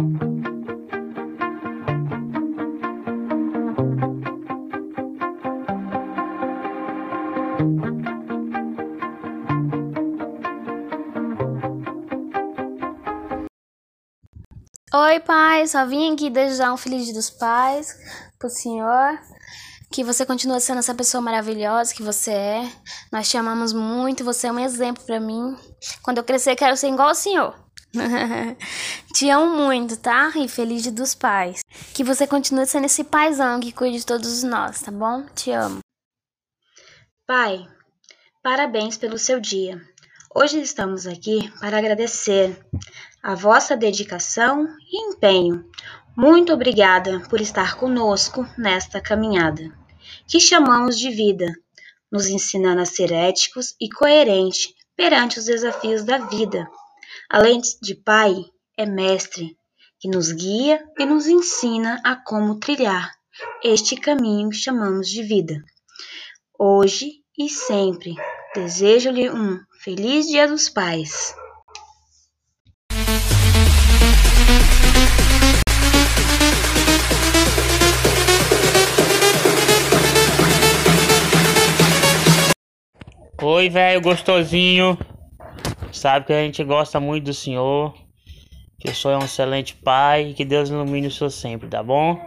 [0.00, 0.06] Oi,
[15.20, 17.94] pai, só vim aqui desejar um feliz dia dos pais
[18.38, 19.18] pro senhor.
[19.92, 22.72] Que você continue sendo essa pessoa maravilhosa que você é.
[23.12, 25.54] Nós te amamos muito, você é um exemplo para mim.
[26.02, 27.54] Quando eu crescer, quero ser igual ao senhor.
[29.14, 30.32] te amo muito, tá?
[30.36, 31.60] E feliz dia dos pais.
[31.94, 35.24] Que você continue sendo esse paizão que cuide de todos nós, tá bom?
[35.34, 35.80] Te amo.
[37.26, 37.66] Pai,
[38.42, 39.80] parabéns pelo seu dia.
[40.34, 42.56] Hoje estamos aqui para agradecer
[43.22, 45.64] a vossa dedicação e empenho.
[46.16, 49.62] Muito obrigada por estar conosco nesta caminhada,
[50.26, 51.52] que chamamos de vida,
[52.10, 56.68] nos ensinando a ser éticos e coerentes perante os desafios da vida.
[57.32, 58.34] Além de pai,
[58.76, 59.56] é mestre,
[60.00, 63.08] que nos guia e nos ensina a como trilhar
[63.62, 65.62] este caminho que chamamos de vida.
[66.58, 68.14] Hoje e sempre
[68.52, 71.32] Desejo-lhe um feliz Dia dos Pais.
[83.40, 84.98] Oi, velho gostosinho.
[85.92, 87.94] Sabe que a gente gosta muito do senhor.
[88.78, 90.34] Que o senhor é um excelente pai.
[90.36, 92.18] Que Deus ilumine o senhor sempre, tá bom?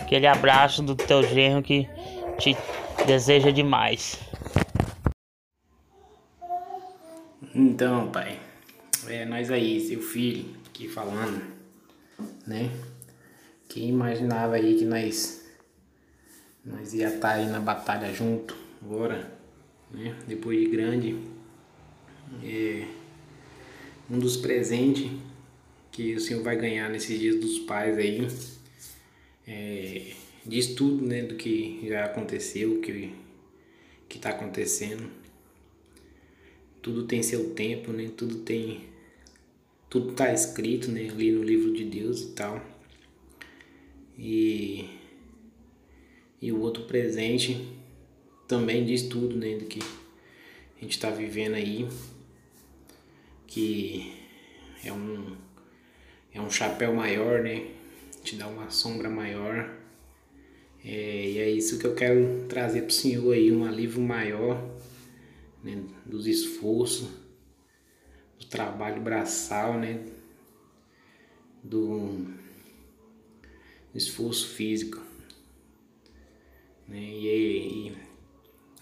[0.00, 1.88] Aquele abraço do teu genro que
[2.38, 2.56] te
[3.06, 4.18] deseja demais.
[7.54, 8.38] Então, pai,
[9.08, 11.42] é nós aí, seu filho, aqui falando,
[12.46, 12.70] né?
[13.68, 15.44] Quem imaginava aí que nós
[16.64, 19.32] nós ia estar tá aí na batalha junto agora,
[19.90, 20.14] né?
[20.26, 21.16] Depois de grande,
[22.44, 22.86] é,
[24.10, 25.10] um dos presentes
[25.90, 28.26] que o senhor vai ganhar nesses dias dos pais aí,
[29.46, 30.12] é,
[30.46, 33.12] diz tudo, né, do que já aconteceu, que
[34.08, 35.10] que está acontecendo
[36.88, 38.10] tudo tem seu tempo, né?
[38.16, 38.80] Tudo tem
[39.90, 42.64] tudo tá escrito, né, ali no livro de Deus e tal.
[44.18, 44.88] E
[46.40, 47.68] e o outro presente
[48.46, 51.86] também diz tudo, né, do que a gente está vivendo aí,
[53.58, 54.12] que
[54.84, 55.36] é um
[56.32, 57.66] é um chapéu maior, né?
[58.22, 59.76] Te dá uma sombra maior.
[60.84, 64.64] É, e é isso que eu quero trazer para o senhor aí, um alívio maior
[65.64, 67.08] né, dos esforços,
[68.38, 70.04] do trabalho braçal, né,
[71.60, 72.28] do
[73.92, 75.02] esforço físico.
[76.86, 77.92] Né, e,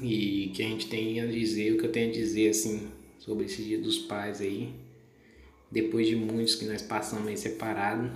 [0.00, 2.90] e, e que a gente tem a dizer, o que eu tenho a dizer assim
[3.18, 4.74] sobre esse dia dos pais aí,
[5.70, 8.10] depois de muitos que nós passamos aí separados.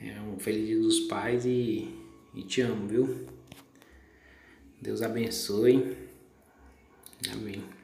[0.00, 1.88] É um feliz dia dos pais e,
[2.34, 3.26] e te amo, viu?
[4.80, 5.96] Deus abençoe.
[7.32, 7.83] Amém.